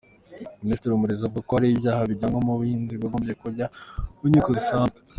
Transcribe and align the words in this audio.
Minisitiri 0.61 0.99
Murekezi 0.99 1.23
avuga 1.25 1.45
ko 1.47 1.51
hari 1.57 1.67
ibyaha 1.69 2.01
bijyanwa 2.11 2.39
mu 2.47 2.53
bunzi 2.59 2.93
byakagombye 2.99 3.33
kujya 3.41 3.65
mu 4.19 4.25
nkiko 4.29 4.49
zisanzwe. 4.57 4.99